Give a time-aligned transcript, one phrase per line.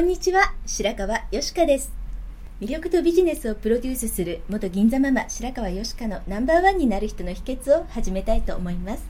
[0.00, 1.92] んにちは白川よしかです。
[2.60, 9.04] 魅力とビジネスをプロデュースする元銀座ママ白川よしかのナンバーワンになる人の秘訣を始めたいと思います。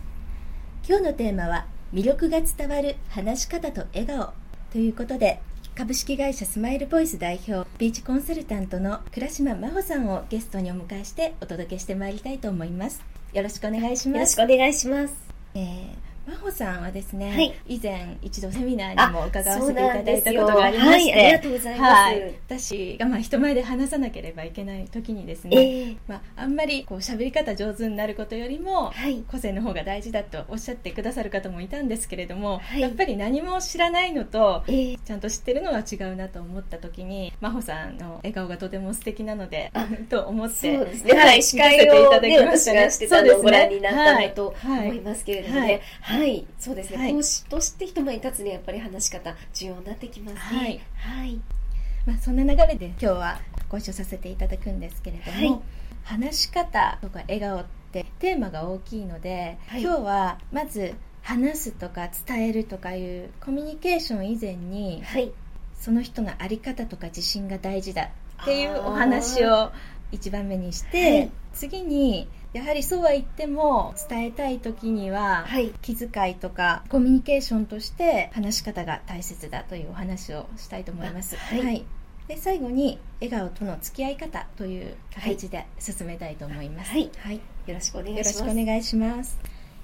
[0.88, 4.32] 今日のテーマは魅力が伝わる話し方と笑顔。
[4.72, 5.41] ということで
[5.77, 13.00] 株式会社スマイルボイス代表ビーチコンサルタントの倉島真帆さんをゲストにお迎えしてお届けしてまいりたいと思います。
[13.32, 14.41] よろしくお願いします。
[14.41, 15.14] よろしくお願いします。
[15.54, 17.54] えー真帆さんはですね、はい。
[17.66, 21.92] 以前一度セミナーにも伺わせていただいたことがありまして、はい、ありがとうございます。
[21.92, 25.96] はい、私がまあ人前で話さなければいけない時にですね、ええ。
[26.06, 29.24] まあ、あんまりこう喋り方上手になることよりも、はい。
[29.28, 32.80] 個性の方が大事だとおっしゃってくださる方もいたんですけれども、はい。
[32.80, 34.96] やっぱり何も知らないのとええ。
[34.98, 41.12] ちゃんと知ってるのは違うなと思った時に真帆さんの笑顔がとても素敵なのであと思ってそうですね。
[41.14, 44.91] はい、司会を、ね、私がしてたのをご覧になったんだとはい。
[44.91, 45.80] 思いますけれどもね。
[46.02, 46.09] はい、
[46.58, 46.97] そうですね。
[46.97, 50.41] はい講師として人前に立つね、やっぱり話し方重要になってきますね。
[50.58, 51.41] はいはい。
[52.06, 55.60] まあ、そんな流れで今日はご一緒させていただくんですけれども、はい
[56.03, 65.32] 話し方とか笑顔ってテーマが大きいので、はい今日はまず話すとか伝えるとかいうコミュニケーション以前にはい。
[65.78, 68.10] その人の在り方とか自信が大事だ
[68.43, 69.72] っていうお話を
[70.12, 75.72] 一番目にして、はい次にやはりそうは言っても伝えたい時には、はい。
[75.83, 81.37] 気遣いとかコミュニケーションとして話し方が大切だというお話をしたいと思います。
[81.37, 81.84] あはい
[82.31, 86.93] で最後に笑顔との付き合い方という形で進めたいと思います。
[86.93, 88.53] はいはい、よろしくお願いしよろ
[88.94, 89.37] ます。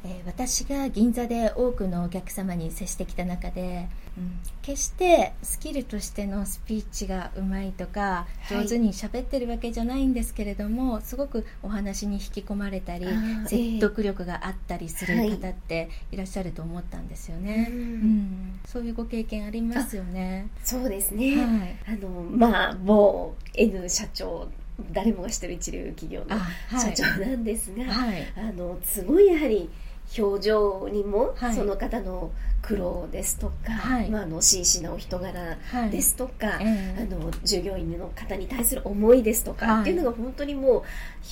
[0.06, 8.64] えー私が銀座で多くのお客様に接してきた中で、うん決してスキルとしてのスピーチがうまいとかはい。
[8.64, 13.06] 上手に喋ってるわけじゃないんですけれども、すごくお話に引き込まれたり
[13.46, 17.76] 説得力があったりする方っていらっしゃると思ったんですよね、うん。
[17.76, 18.60] うん。
[18.66, 20.48] そういうご経験ありますよね。
[20.64, 21.36] そうですね。
[21.36, 21.76] はい。
[21.86, 24.48] あの、まあ、某 N 社長、
[24.92, 26.36] 誰もが知ってる一流企業の
[26.80, 28.26] 社長なんですが、はい。
[28.36, 29.70] あのすごいやはり
[30.18, 31.54] 表情にも、はい。
[31.54, 32.30] その方の
[32.62, 34.10] 苦労ですとか、はい。
[34.10, 35.90] まあ、あの真摯なお人柄はい。
[35.90, 37.02] ですとか、ええ。
[37.02, 39.80] あの従業員の方に対する思いですとか、はい。
[39.82, 40.84] っていうのが本当にも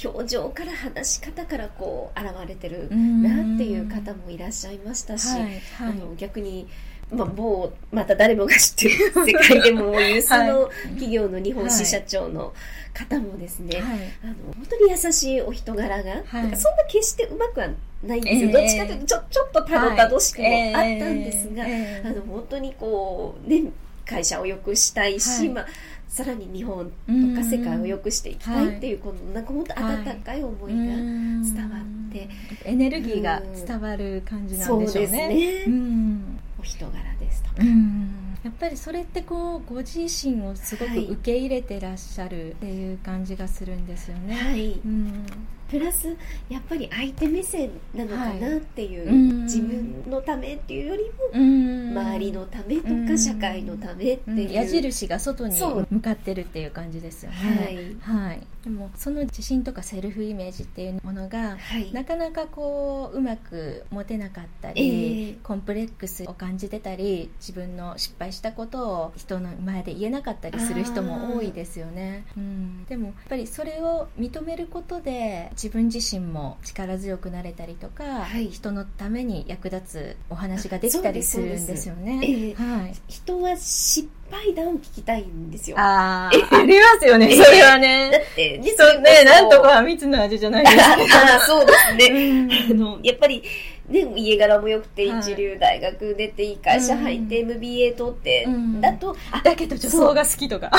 [0.04, 5.42] う表情から話し方からこう現れてるうんなっていう方もいらっしゃいましたし、はい。
[5.42, 5.60] はい。
[5.80, 6.68] あの逆に。
[7.14, 12.52] まあ、某また誰もが知ってる世界でも有数 の企業の日本支社長の
[12.92, 13.98] 方もですね、はい。
[14.22, 16.42] あの本当に優しいお人柄が、はい。
[16.42, 17.68] なんかそんな決してうまくは
[18.02, 18.52] ないんですよ、ええ。
[18.52, 22.08] どっちかというとちょちょっとたどたどしくもあはいったんですが、ええ。
[22.08, 23.64] あの本当にこう、ね、
[24.06, 25.48] 会社を良くしたいし、はい。
[25.50, 25.66] まあ、
[26.08, 32.28] さらに日本とうんか世界を良くしていきたいっていう、このなんか本当温かい思いが伝わって、
[32.64, 34.86] エネルギーが伝わる感じなんでしょうね。
[34.86, 35.64] そうですね。
[35.66, 36.38] うん。
[36.38, 38.36] お人柄ですとか、うん。
[38.42, 41.04] やっぱりそれってこうご自身をすごくはい。
[41.04, 44.34] 受け入れてらっしゃるっていう感じがするんですよね。
[44.34, 45.26] はい、うん
[45.70, 46.16] プラス
[46.48, 49.42] やっぱり相手目線なのかはなっていう、うん。
[49.44, 51.90] 自分のためっていうよりもうん。
[51.90, 54.52] 周りのためとうんか社会のためっていう、うん。
[54.52, 55.58] 矢印が外に
[55.90, 57.96] 向かってるっていう感じですよね。
[58.00, 58.18] はい。
[58.26, 58.46] はい。
[58.64, 61.92] でもその自信とかセルフイメージっていうものがはい。
[61.92, 65.34] なかなかこううまく持てなかったり、ええ。
[65.42, 82.20] コンプレックスを感じてたり自分の失敗したことを人の前で言えなかったりする人も多いですよね、うん、でもやっぱりそれを認めることで自分自身も力強くなれたりとか、はい人のために役立つお話ができたりするんですよね。
[82.22, 85.76] ええはい、人は失敗談を聞きたいんですよ。
[85.78, 88.10] あーありますよね、それはね。
[88.10, 90.94] だって、ねそうね、なんとかは蜜の味じゃないですか。
[91.36, 92.06] あそうですね。
[92.06, 93.42] うんあの、やっぱり、
[93.88, 95.20] ね、家柄も良くて、はい。
[95.20, 100.70] 一流大学出て、いい会社入って、MBA 取ってうん、だと、あ、だけど女装が好きとか。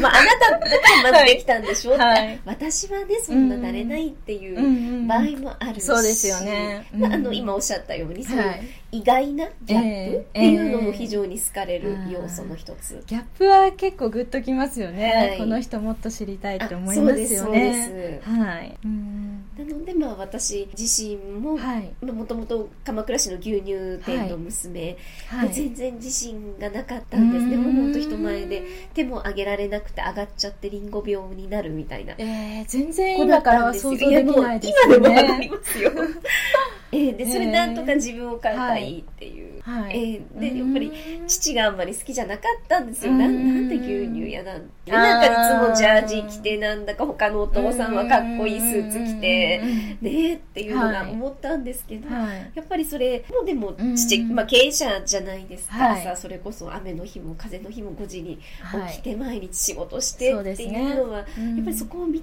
[0.00, 2.40] まあ、あなただからまずできたんでしょって、はい。
[2.44, 6.86] 私はね、そんななれないっていううん場合もあるし、そうですよね。
[6.94, 13.02] うんあの、今おっしゃったように、そういうはい意外なギャップっていうのも非常に好かれるええ要素の一つ。
[13.06, 17.60] ギャップは結構グッときますよね、はいこの人もっと知りたいって思いあますよそうね。
[17.60, 18.78] ですそうですはい。
[18.84, 21.90] うんなので、まあ、私自身も、はい。
[22.04, 23.72] もともと鎌倉市の牛乳
[24.04, 24.96] 店の娘、
[25.28, 25.54] はいで。
[25.54, 27.56] 全然自信がなかったんですね。
[27.56, 28.62] うんもう本当人前で
[28.94, 32.14] 手も上げられなくて上がっちゃってリンゴ病になるみたいな。
[32.18, 35.56] えー、全然今からは想像できないですよやもう今でも上がりね。
[35.56, 35.92] ますよ。
[36.92, 39.60] えーで、それなんとか自分を変えたいっていう。
[39.62, 39.98] はい。
[39.98, 43.12] えーで、やっぱりうん父があんまり好きじゃなかったんですよ。
[43.12, 43.18] うん。
[43.18, 44.92] なんなんで牛乳やなんて。
[44.92, 49.60] なんかいつもジャージ着て、なんだか他のお父さんはかっこいいスーツ着て、
[50.00, 52.52] ねえっていうのが思ったんですけど、はい。
[52.54, 54.34] やっぱりそれもでも父、うん。
[54.34, 56.04] まあ、経営者じゃないですか、はい。
[56.04, 62.22] さそれこそ雨の日も風の日も5時には起きて毎日仕事してっていうのは、うんやっぱりそこを認めな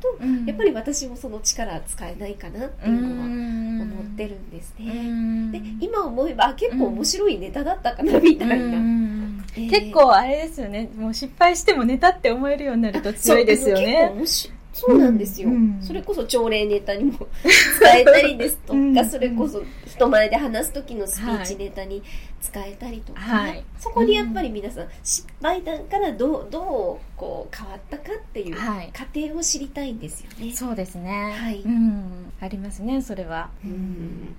[0.00, 0.44] と、うん。
[0.44, 4.92] やっぱり私もその力使えないかなっていうのは思ってるんですね。
[4.92, 5.52] うん。
[5.52, 9.06] で今思えばあ結構面白いネタだったかなみたいな。
[9.54, 10.90] 結構あれですよね。
[10.96, 14.12] もう失敗してもネタって思えるようになると強いですよね。
[14.72, 15.78] そうなんですよ、うん。
[15.80, 17.26] それこそ朝礼ネタにも
[17.78, 19.08] 使えたりですとか、うん。
[19.08, 19.62] それこそ
[19.96, 22.02] 人前で話す時のスピーチネタに
[22.40, 23.64] 使えたりとか、はい。
[23.78, 28.90] そこにやっぱり皆さん失敗談からどうどうこう変わったかっていうはい。
[28.92, 30.52] 過程を知りたいんですよね。
[30.52, 31.34] そうですね。
[31.36, 31.62] はい。
[31.62, 32.32] うん。
[32.40, 33.50] ありますねそれは。
[33.64, 34.36] うん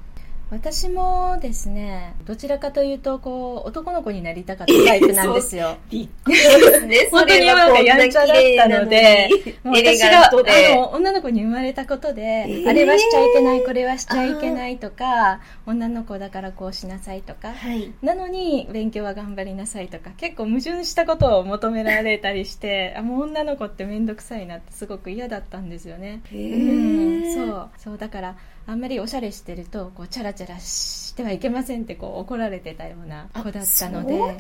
[0.50, 5.78] 私もですねどちらかというとこう男の子になりたかったタイプなんですよ。
[5.92, 7.10] びっくりですね。
[7.12, 9.30] 本当になんかやんちゃだったので
[9.64, 10.28] もう私が。
[10.28, 10.32] あ
[10.76, 17.92] の女の子に生まれたことで、ーあれはしちゃいけないこれはしちゃいけないとか女の子だからこうしなさいとかはい。
[18.02, 26.22] なのに勉強は頑張りなさいとか結構矛盾したことを求められたりしてあもう女の子って面倒くさいなってすごく嫌だったんですよね。
[26.32, 28.36] へうん、ーそうそうだから
[28.70, 34.36] あんまりおしゃれしてるとこうチャラチャラしてはいけませんってこう怒られてたような子だったのではい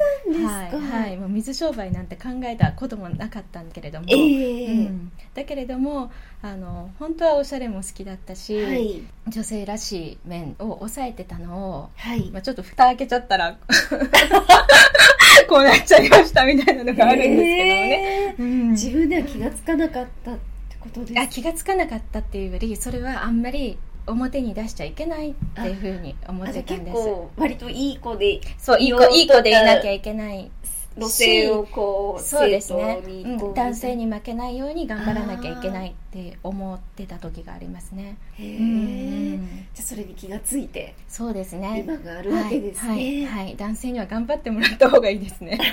[0.91, 9.01] はい、もう水商売なんて考えたこともなかったんだけれども、ええうん、だけれどもあの本当はおしゃれも好きだったし、はい。
[9.27, 12.29] 女性らしい面を抑えてたのをはい。
[12.31, 13.57] まあ、ちょっと蓋開けちゃったら
[15.49, 18.27] こうなっちゃいましたみたいなのがあるんですけどもね。
[18.29, 20.37] へーうん自分では気がつかなかったっ
[20.69, 21.21] てことですか？
[21.21, 23.77] あ気がつかなかったっていうよりそれはあんまり
[24.07, 26.93] 表に出しちゃいけないっていうふうに思ってたんです。
[26.93, 30.49] 構割といい子でそういい子いい子でいなきゃいけない
[30.97, 33.01] 路線をこうそうですね。
[33.05, 33.53] うん。
[33.53, 40.95] 男性に負けないように頑張らなきゃいけないって思ってた時がありますね、へえ、うんじゃあそれに気がついて。
[41.07, 41.83] そうですね。
[41.85, 43.45] 今があるわけですね、はい、はい。
[43.45, 43.55] はい。
[43.55, 45.59] 男性には頑張ってもらった方がいいですね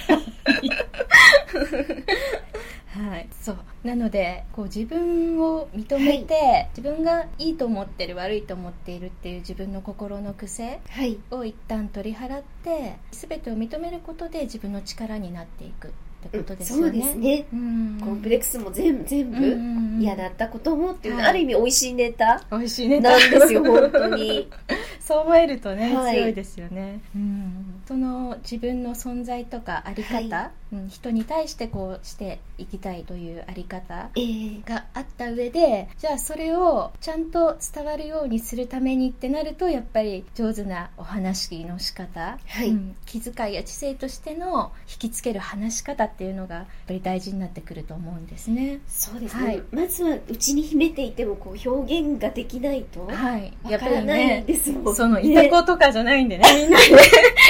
[2.94, 3.28] はい。
[3.40, 3.56] そう。
[3.82, 11.18] なのでこう自分を認めて、自分がいいと思ってる悪いと思っているっていう自分の心の癖はい。
[11.30, 15.90] を一旦取り払って全てを認めることで自分の力になっていくっ
[16.30, 16.98] てことですそうよね。
[17.00, 18.00] ですね、うん。
[18.00, 21.30] コンプレックスも全部全うんうん部嫌だったこともっていうのは、はい。
[21.30, 24.48] ある意味美味しいネタ美味しいねなんですよ本当に。
[25.00, 26.16] そう思えるとね、はい。
[26.16, 42.70] 強いですよね、うん、その自分の存在とかあり方、はうん、人に対してこうしていきたいというあり方えーがあった上でじゃあそれをちゃんと伝わるようにするためにってなるとやっぱり上手なお話の仕方、はい。
[42.70, 48.80] うん気遣いや知性としての引きつける話し方っていうのがやっぱり大事になってくると思うんですね。
[48.88, 49.62] そうですね、はい。
[49.70, 54.94] まずは内に秘めていてもこう表現ができないとはい、やわからないっぱりねですもんね。
[54.94, 56.84] そのいた子とかじゃないんでね、みんなで。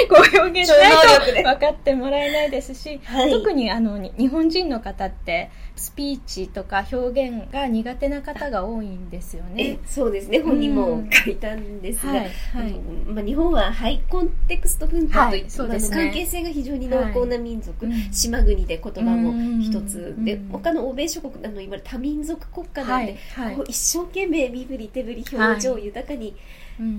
[0.09, 3.31] こ う表現しないと分かってもらえないですし、はい。
[3.31, 9.79] 特にあのに日本人の方ってスピーチとか表現が苦手な方が多いんですよえね。
[9.87, 10.41] そうですね。
[10.41, 12.31] 本にも書いたんですが、はいはい。
[12.55, 15.97] あのまあ、日本はハイコンテクスト文化といはいそうですね。
[15.97, 17.93] 関係性が非常に濃厚な民族、うん。
[18.13, 20.49] 島国で言葉も一つで、うん。
[20.51, 26.37] 他の欧米諸国あのいわゆる多民族国家なんで、はい一生懸命身振り手振り表情豊かにうん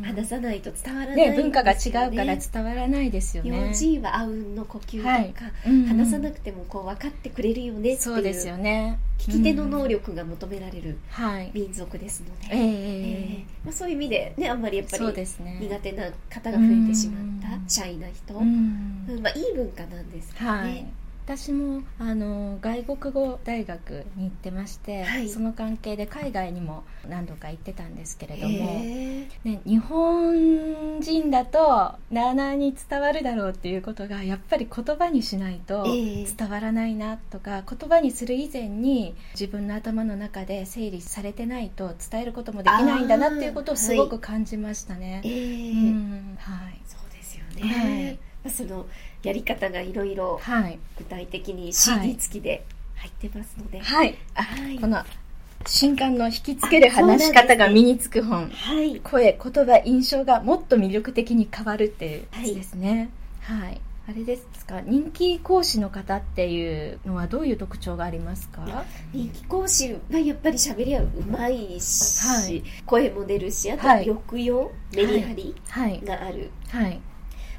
[0.04, 3.60] 話さないと伝わらないね、文化が違うからね伝わらないですよ日ね。
[3.60, 5.34] 本人はあうんの呼吸とか、はい。
[5.68, 5.80] うん。
[5.82, 8.98] うん話さなくてもこう分かってくれるよねっていうそうですよね。
[9.18, 11.52] 聞き手の能力、力が求められるはい。
[11.54, 12.60] 民族ですので、ええ。
[12.60, 17.70] えーまあ、そういう意味で、ね、あんまりやっぱり苦手な方が増えてしまったうん。
[17.70, 19.06] シャイな人、うん。
[19.10, 19.22] うん。
[19.22, 20.86] まあ、いい文化なんですけどね、はい
[21.26, 25.28] 私もあの外国語大学に行ってまして、はい。
[25.28, 28.86] その関係で海外にも何度か行ってたんですけれども、
[29.44, 36.36] ね、日本人だとなあなあに伝わるだろうっていうことがやっぱり言葉にしないとええ。
[36.38, 45.24] 伝わらないなとか、言葉にする以前に自分の頭の中で整理されてないと伝えることもできないんだなっていうことをすごく感じましたね。
[45.26, 46.38] えうーん。
[46.40, 46.80] はい。
[46.86, 48.20] そうですよね、はい。
[48.44, 48.86] まあ、その
[49.26, 52.64] やり方がいろいろはい、具体的に CD 付きで
[52.96, 54.80] 入ってますので、はい、あはい。
[54.80, 55.04] この
[55.68, 59.00] 新刊の引きつける話し方が身につく本、はい。
[59.00, 63.10] 声言葉印象がもっと魅力的に変わるっていうやつですね。
[63.42, 64.82] はい、あれですか？
[64.82, 68.86] 人気講師の方っていうのはどういう特徴がありますか？
[69.12, 72.64] 人気講師はやっぱり喋りはうまいし、はい。
[72.86, 74.06] 声も出るしあとはい。
[74.06, 76.02] 抑揚、メリハリはい。
[76.06, 77.00] がある、はい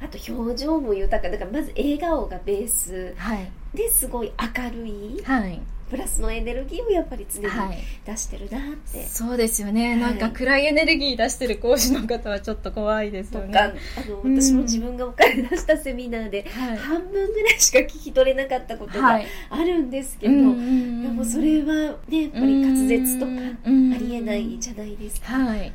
[0.02, 1.30] あと表情も豊か。
[1.30, 3.14] だからまず笑顔がベース。
[3.16, 3.50] はい。
[3.74, 5.22] ですごい明るい。
[5.22, 5.60] はい。
[5.88, 7.78] プラスのエネルギーをやっぱり常にはい。
[8.04, 10.00] 出してるなって、そうですよね、はい。
[10.00, 19.26] なんか暗いエネルギー出してる講師の方はちょっと怖いですとか、よねあのうん私も自分がお金出したセミナーではい半分ぐらいしか聞き取れなかったことがはい。
[19.48, 23.32] あるんですけど、でもそれはねやっぱり滑舌とか
[23.66, 25.34] うんありえないじゃないですか。
[25.34, 25.72] はいはい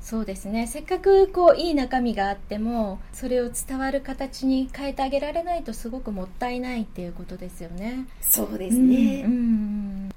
[0.00, 0.66] そうですね。
[0.66, 8.06] せっかくこういい中身があってもそれを伝わる形に変えてあげられないとすごくもったいないっていうことですよね。
[8.20, 10.10] そうですね、うんうん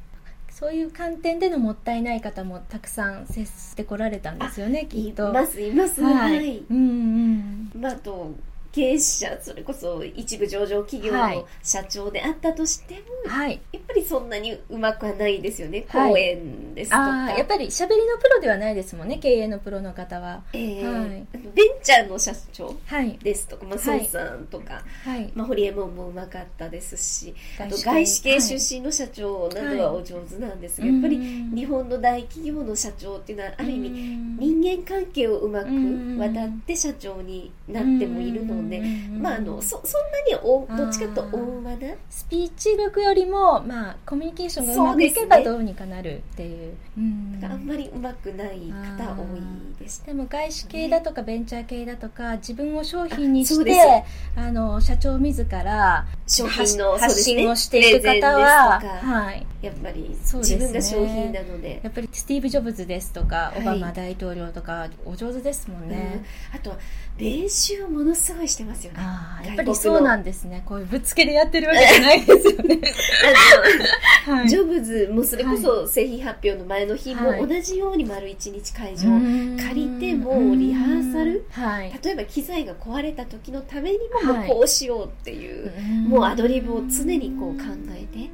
[0.54, 5.34] そういう観点でのもったいない方もたくさん接してこられたんですよねきいっと。
[5.34, 6.02] ますいます。
[6.02, 7.82] ははいい、うんうん。
[7.82, 8.32] まあ、あと
[8.74, 11.38] 経営者それこそ一部上場企業はい。
[11.38, 13.62] の社長であったとしても、はい。
[13.72, 16.12] やっぱりそんなにうまくはないですよねはい。
[16.12, 20.44] 講演ですとか、やっぱり喋りのプロではないですもんね経営のプロの方は。
[20.54, 21.28] えーはい。
[21.56, 23.18] ベンチャーの社長はい。
[23.22, 24.00] ですとか、まあ、はい。
[24.00, 25.32] 孫さんとか、はい。
[25.36, 31.56] まあ、堀江門もうまかったですしあと外外資系出身の社長などはお上手なんですが、はいやっぱりうん。
[31.56, 34.38] 日本の大企業の社長っていうのはある意味うん。
[34.40, 36.18] 人間関係をうまくうん。
[36.18, 41.96] 渡って社長になってもいるので、うんまあ、あのそそんなにおどっちかと大和な？
[42.10, 46.74] スピーチ力よりも、まあ、コミュニケーションがうまくいけばどうにかなるっていう。
[46.98, 47.40] うん。
[47.44, 48.60] あんまりうまくない
[48.98, 50.06] 方多いです。
[50.06, 54.04] でも外資系だとかベンチャー系だとか自分を商品にして
[54.36, 61.82] あの社長自ら商品の発信をしていく方は、はい、やっぱり自分が商品なので。
[61.84, 63.60] やっぱりスティーブ・ジョブズですとか、い。
[63.60, 66.58] オバマ大統領とかお上手ですもんね、うん。
[66.58, 66.78] あとは
[67.18, 69.00] 練習をものすごいしてますよね。
[69.02, 70.64] ああやっぱりそうなんですね。
[70.66, 72.80] こういうぶっつけでやってるわけじゃないですよね、
[74.26, 74.40] はい。
[74.40, 79.58] あのジョブズもそれこそ製品発表の前の日もはい同じように丸一日会場、うん。
[79.58, 81.46] 借りてもうリハーサル。
[81.52, 81.94] はい。
[82.04, 84.48] 例えば機材が壊れた時のためにももはい。
[84.48, 85.72] うこうしようっていう、
[86.08, 88.30] もうアドリブを常にこう考えて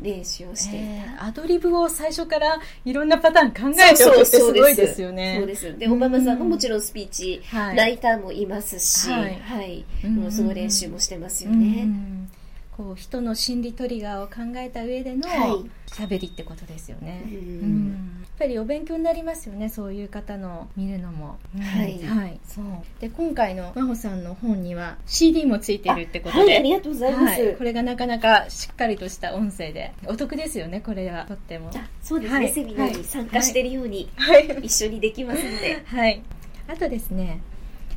[0.00, 0.84] 練習をしていた。
[0.84, 5.36] えーアドリブを最初からいろんなパターン考えておくってすごいですよね。
[5.38, 5.78] そうです。
[5.78, 9.84] で、オバマさんももちろんスピーチ、はいライターもいますし、ははいい。
[10.04, 11.88] うんもうその練習もしてますようね。
[12.82, 15.70] んこう人の心理トリガーを考えた上でのはい。
[15.86, 17.22] 喋りってことですよね。
[17.26, 17.32] うん。
[17.32, 18.20] うん。
[18.22, 21.62] やっぱりお勉強になりますよねそういう方の見るのも、うん。
[21.62, 22.02] はい。
[22.02, 22.64] はい、そう。
[23.00, 27.42] で今回の真帆さんの本には CD もついてるってことで、はい、ありがとうございます。
[27.42, 27.56] はい。
[27.56, 29.92] これがなかなかしっかりとした音声で。
[30.06, 31.26] お得ですよねこれは。
[31.26, 31.70] とっても。
[31.74, 32.52] あそうですね、はい。
[32.52, 34.46] セミナーに参加しているようにはい。
[34.62, 35.80] 一緒にできますので。
[35.86, 36.22] はい、
[36.66, 37.40] あとですね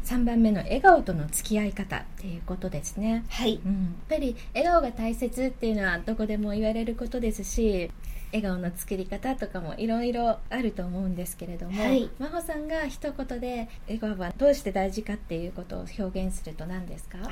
[0.07, 3.59] 3番目の笑顔との付き合い方っていうことですね、はい。
[3.65, 7.91] うん、やっぱり笑顔が大切っていうのはどこでも言われることですし
[8.33, 12.09] 笑顔の作り方とかもいろいろあると思うんですけれども、はい。
[12.19, 17.17] 真帆さんが一言で笑顔はどうして大事かっていうことを表現すると何ですか？
[17.17, 17.25] や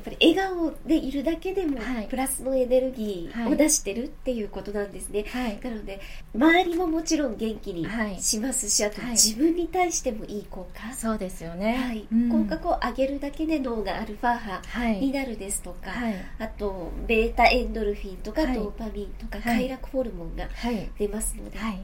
[0.00, 2.08] っぱり笑顔でいるだけでもはい。
[2.08, 5.24] プラスのエネルギはいーを出してるっていうことなんですね。
[5.28, 5.60] はい。
[5.62, 6.00] なので
[6.34, 8.20] 周りももちろん元気にはい。
[8.20, 9.10] しますし、あとはい。
[9.12, 12.06] 自分に対してもいい効果、そうですよね、はい。
[12.12, 12.28] うん。
[12.46, 15.00] 口角を上げるだけで脳がアルファ波はい。
[15.00, 16.14] になるですとか、はい。
[16.38, 18.54] あとベータエンドルフィンとかはい。
[18.54, 19.60] ドーパミンとかはい。
[19.60, 20.90] 快楽ホルモンがはい。
[20.98, 21.80] 出ますので、はい。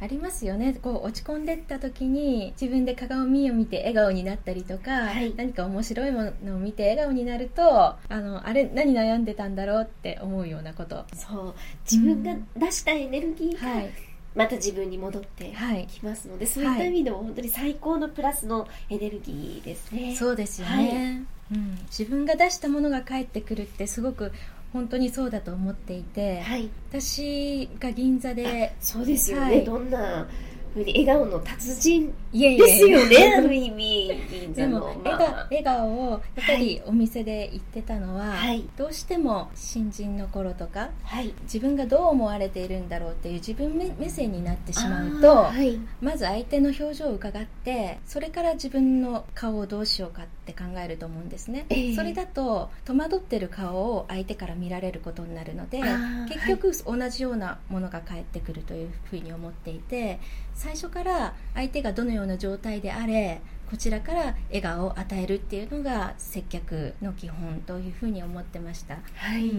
[0.00, 0.78] ありますよね。
[0.80, 5.34] こう落ち込んでった時に自分で鏡を見て笑顔になったりとか、はい。
[5.36, 11.04] 何か面白いものを見て笑顔になるとあのあれ何悩んでたんだろうって思うようなこと。
[11.14, 11.54] そう。
[11.90, 13.90] 自分が出したエネルギーが、はい。
[14.34, 15.88] また自分に戻ってはい。
[15.88, 20.14] きますので、そういった意味でも本当に最高のプラスのエネルギーですね。
[20.14, 24.32] そうですよね、うん、自分が出したものが返ってくるってすごく
[24.72, 29.44] 本当にそうだと思っていて、はい、私が銀座でそうですよね。
[29.44, 30.28] はいどんな
[30.76, 34.10] 笑顔の達人ですよね、 ある意味
[34.54, 34.80] での。
[34.80, 38.64] も、笑顔笑顔をやっぱりお店で言ってたのは、はい。
[38.76, 51.94] どうしても新人の頃とかはい、自分がどう思われているんだろうっていう自分目目線になってしまうと、あーはい、まず相手の表情を伺ってそれから自分の顔をどうしようかって考えると思うんですね、ええ。
[51.94, 60.18] それだと戸惑ってる顔を相手から見られることになるのであー結局同じようなものが返ってくるというふうに思っていて
[60.58, 68.98] 最初から相手がどのような状態であれこちらから笑顔を与えるっていうのが接客の基本というふうに思ってました。
[69.14, 69.50] はい、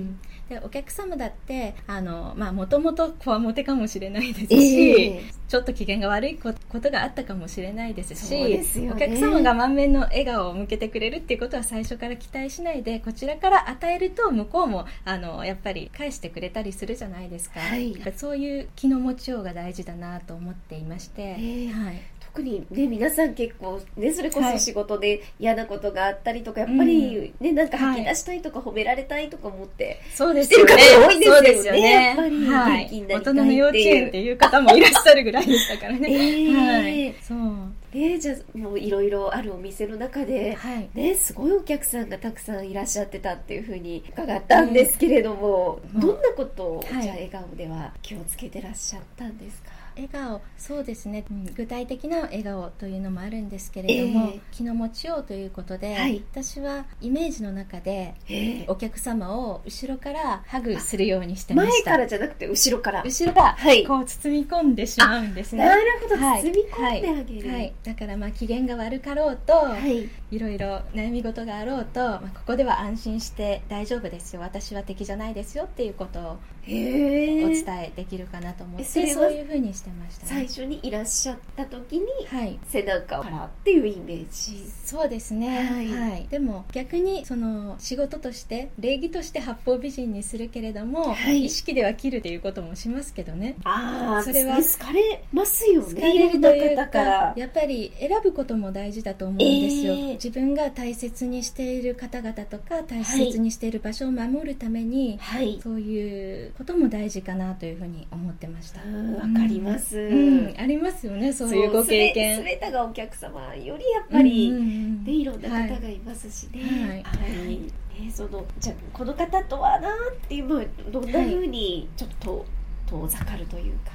[0.50, 5.24] でお客様だってあのまあもともとこわもてかもしれないですし、ええ。
[5.48, 8.92] ちょっと機嫌が悪いこことがあったかもしれないですしね。
[8.92, 17.96] お客様が満面の笑顔を向けてくれるっていうことは最初から期待しないでこちらから与えると向こうもあのやっぱり返してくれたりするじゃないですか、はい。
[18.16, 21.68] そういう気の持ちようが大事だなと思っていまして、ええ。
[21.68, 22.02] はい、
[22.40, 30.74] 特にね皆さん結構ねそれこはいそ仕事で嫌なことがあったりとか、やっぱりねなんか吐き出したいとか褒められたいとか思って、そうですよね。
[30.76, 31.82] 多いですよね。
[31.82, 32.06] ね。
[32.06, 32.84] やっぱりはい。
[32.84, 37.98] 元気になりたい大人の幼稚園っていう方もいらっしゃるぐらいでしたからね、 ええはい、そう。
[37.98, 40.90] ねじゃあもういろいろあるお店の中で、はい。
[40.94, 46.00] ね、すごいお客さんがたくさんいらっしゃってたっていうふうに伺ったんですけれども、うん。
[46.00, 49.79] どんなことを、はいじゃあ笑顔では気をつけてらっしゃったんですか？
[50.00, 54.40] 笑顔そうですね、うん具体的な笑顔というのもあるんですけれども、ええ。
[54.52, 56.24] 気の持ちようということで、はい。
[56.32, 58.66] 私はイメージの中でええ。
[58.68, 61.92] お客様を後ろからハグするようにしてま前した。
[61.92, 63.04] からじゃなくて後ろから。
[63.04, 63.86] 後ろがはい。
[63.86, 65.66] こう包み込んでしまうんですね。
[65.66, 66.42] なるほど、はい。
[66.44, 67.50] 包み込んであげる。
[67.50, 67.60] はい。
[67.60, 67.74] はい。
[67.84, 70.10] だからまあ機嫌が悪かろうと、はい。
[70.32, 74.42] いろいろ悩み事があろうと、まあ、ここでは安心して大丈夫ですよ。
[74.42, 77.46] 私は敵じゃないですよっていうことをへえ。
[77.46, 82.60] お伝えできるかなと思って、えそういうふうにしてました最ね初にいらっしゃった時にはい。
[82.70, 84.70] 背中からっていうイメージ。
[84.86, 86.24] そうですね、ははい。
[86.24, 91.46] いでも逆にその仕事として礼儀として八方美人にするけれども、はい。
[91.46, 93.56] 意識では切るということもしますけどね。
[93.64, 105.60] ああそれは好かれますよ疲ねれるというかからやっぱり選ぶことも大事だと思うんですよ、ええ自分が大切にしている方々とか大切にしている場所を守るために、はい。
[105.62, 108.82] そういうことも大事かなというふうに思ってました。
[108.84, 112.38] うんわかります、うんありますよねそういうご経験。
[112.38, 115.04] すべてがお客様よりやっぱり、うんうんうん。
[115.04, 116.62] ね、いろんな方はいがいますしね。
[116.64, 117.04] はい。
[117.04, 117.58] はい。
[118.02, 119.94] ね、そのじゃあこの方とはなっ
[120.28, 120.48] ていう
[120.92, 122.46] どんな風にちょっと
[122.90, 123.92] 遠ざかるというか。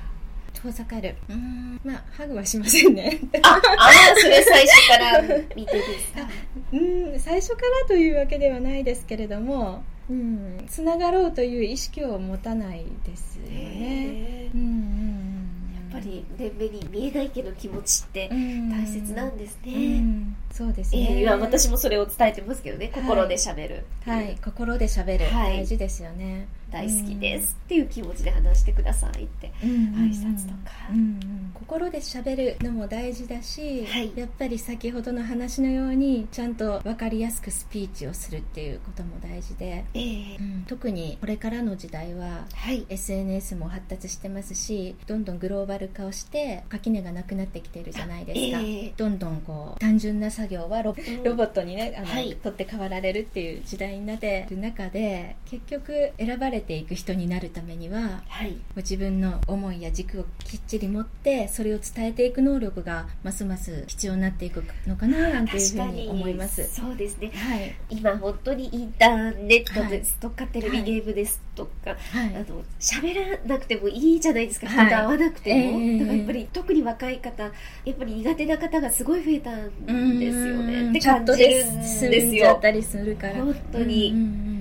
[0.52, 1.14] 遠ざかる。
[1.28, 3.18] うんまあハグはしませんね。
[3.42, 5.22] あ、あーそれ最初から
[5.54, 6.28] 見てですか？
[6.72, 14.50] うん最初からというわけではないですけれどもうんつながろうという意識を持たないですよね。
[14.54, 15.50] うんうん
[15.94, 18.68] やっぱり、ね、目に見えないけど気持ちってうん。
[18.70, 19.72] 大切なんですね。
[19.74, 23.84] うんそうですえね、ー今私もそれを伝えてますけどね、心で喋る。
[24.04, 25.58] はい心で喋る、はい。
[25.58, 29.52] 大事ですよね大好きですっていう気持ちで話してくださいって。
[29.62, 29.70] うん。
[29.94, 30.72] 挨拶とか。
[30.90, 30.98] うん。
[30.98, 34.12] うん心で喋るのも大事だし、はい。
[34.14, 42.84] やっぱり先ほどの話のようにちゃんと分かりやすくスピーチをするっていうことも大事で、えー特にこれからの時代ははい。
[42.88, 48.92] SNS も発達してますしどんどんグローバル化をして垣根がなくなってきてるじゃないですか、ええ。
[48.96, 52.36] どんどんこう単純な作業はロロボットにねあの、はい。
[52.36, 58.56] 取って代わられるっていう時代になってる中で結局選ばれていく人になるためにははい。
[58.76, 66.64] 自分の思いや軸をきっちり持ってそれを伝えていく能力がますます必要になっていくのかななんていうふうに思います。
[66.74, 67.30] そうですね。
[67.34, 72.34] はい、今本当にインターネットですとか、テレビゲームですとか、はい。
[72.34, 74.86] あの喋らなくてもいいじゃないですか、はい。
[74.86, 75.98] 人と会わなくても、ええ。
[75.98, 77.50] だからやっぱり特に若い方や
[77.90, 80.90] っぱり苦手な方がすごい増えたんですよね。
[80.90, 82.32] って感じるでん済ですよ。
[82.32, 83.34] んじゃったりするから。
[83.34, 84.10] 本当に。
[84.10, 84.53] うんうん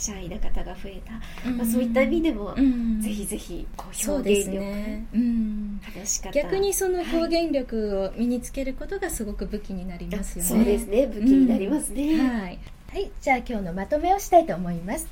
[0.00, 1.14] シャイな方が増えた、
[1.46, 1.52] うん。
[1.52, 3.00] うんまあ、そういった意味でも、うん。
[3.00, 10.50] ぜひぜひこう表現力、ね、うん、話し方逆にその表現力を身につけることがすごく武器になりますよね。
[10.50, 11.06] そうですね。
[11.06, 12.58] 武器になりますね、はい、
[12.92, 15.06] はい、じゃあ今日のまとめをしたいと思います、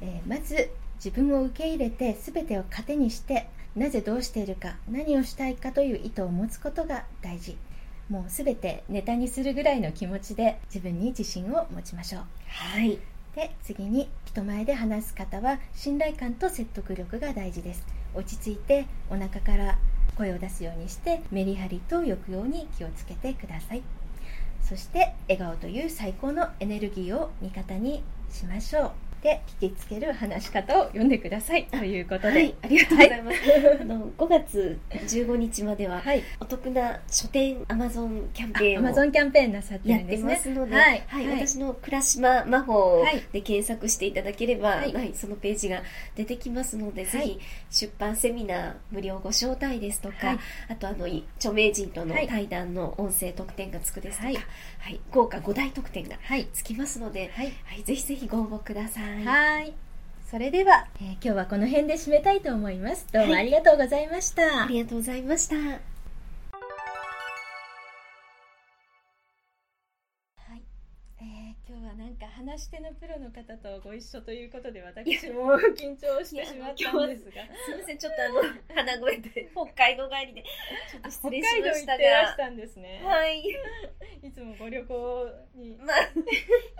[0.00, 0.70] えーまず
[1.04, 7.58] 自分を受け入れて全てを糧にしてなぜどうしているか何をしたいかという意図を持つことが大事。
[8.08, 12.22] もう全てネタにするぐらいの気持ちで自分に自信を持ちましょう。
[12.46, 12.98] はい
[13.34, 17.84] で次に人前で話す方は信頼感と説得力が大事です。
[18.14, 19.78] 落ち着いてお腹から
[20.16, 23.82] 声を出すようにしてメリハリと抑揚に気をつけてください。
[24.62, 28.90] そして笑顔という最高のエネルギーを味方にしましょう。
[29.24, 45.14] で聞きつける話し方を読んでくださいということで、はい、ありがとうございます、はい、あの5月15日までは、はい、お得な書店アマゾンキャンペーンをアマゾンキャンペーンなさってるんです、ね、やってますので、はい、はい、私の倉島魔法で検索していただければ、はい。
[45.14, 45.82] そのページが
[46.14, 51.06] 出てきますので、ぜひ出版セミナー無料ご招待ですとか、あとあの
[51.36, 54.44] 著名人との対談の音声特典がつくですとか、
[54.84, 56.18] はい豪華5大特典が
[56.52, 57.52] つきますので、はい
[57.84, 59.24] ぜひぜひご応募ください。
[59.24, 59.72] はい。
[60.30, 63.06] それでは、えー、今日はこの辺で締めたいと思います。
[63.10, 64.42] どうもありがとうございました。
[64.42, 65.93] はい、ありがとうございました。
[72.44, 77.42] 話し手のプロの方とご一緒ということで私も緊張してしまったんですが。
[77.64, 78.42] すみませんちょっとあの
[78.74, 80.44] 鼻声で北海道帰りで
[80.92, 81.94] ちょっと失礼しましたが。
[81.94, 83.00] 北海道行ってらしたんですね。
[83.04, 83.40] はい。
[84.22, 85.76] いつもご旅行に。
[85.80, 85.96] まあ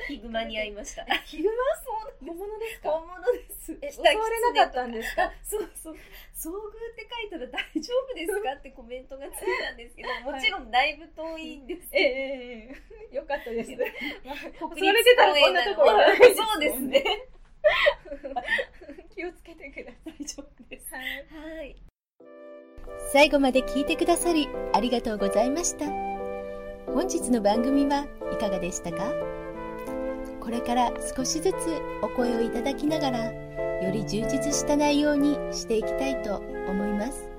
[0.09, 1.05] ヒグマに会いました。
[1.25, 1.55] ヒグマ？
[1.85, 2.91] そう本物ですか？
[2.91, 3.79] 本物です。
[3.81, 5.33] え襲われなかったんですか？
[5.43, 5.95] そうそう。
[6.35, 8.53] 遭遇って書いたら大丈夫ですか？
[8.59, 12.77] ってコメントがついたんですけどもちろんだいぶ遠いんです、えええ
[13.13, 13.17] え。
[13.17, 13.71] よかったです、
[14.27, 14.37] まあ、
[14.69, 17.05] 国立公園なのそうですね。
[19.15, 20.15] 気をつけてください。
[20.19, 20.93] 大丈夫です。
[20.95, 21.01] は
[21.63, 21.77] い、
[23.13, 25.87] 最後まで聞いてくださりありがとうございました。
[26.93, 29.13] 本日の番組はいかがでしたか？
[30.41, 31.57] これから少しずつ
[32.03, 36.37] お声をいただきながらより充実した内容にしていきたいと
[36.69, 37.31] 思います。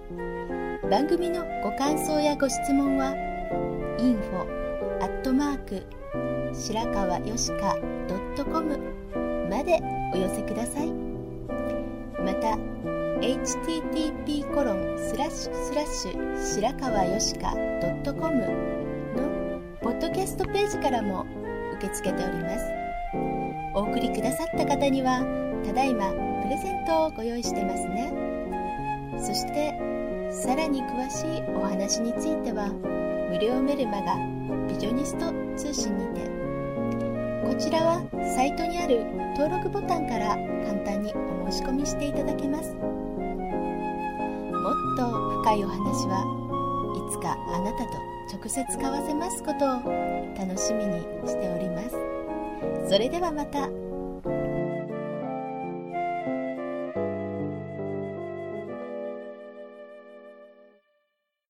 [0.89, 3.13] 番組のご感想やご質問は
[3.99, 4.45] info
[6.57, 7.75] 白川よしか
[8.51, 8.79] .com
[9.49, 9.79] まで
[10.13, 10.87] お寄せください。
[12.19, 12.57] また
[13.21, 18.35] http コロンスラッシュスラッシュ白川よしか .com
[19.15, 21.25] のポッドキャストページからも
[21.77, 22.65] 受け付けております。
[23.73, 25.19] お送りくださった方には
[25.65, 26.09] ただいま
[26.43, 28.13] プレゼントをご用意してますね。
[29.19, 29.73] そして
[30.31, 32.69] さらに詳しいお話については
[33.29, 34.15] 無料メルマガ
[34.67, 36.44] ビジョニスト通信にて
[37.45, 38.01] こちらは
[38.35, 39.05] サイトにある
[39.37, 42.73] 登録ボタンから簡単にお申し込みしていただけます。
[42.73, 42.79] も
[44.71, 45.05] っと
[45.43, 46.25] 深いお話は
[46.97, 47.91] いつかあなたと
[48.35, 49.67] 直接交わせますことを
[50.35, 51.95] 楽しみにしております。
[52.89, 53.84] それではまた。